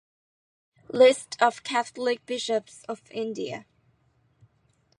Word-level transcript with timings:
List 0.89 1.39
of 1.39 1.61
Catholic 1.63 2.25
bishops 2.25 2.81
of 2.89 3.03
India 3.11 3.67